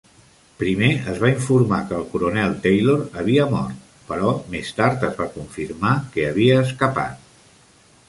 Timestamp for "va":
1.23-1.29, 5.23-5.31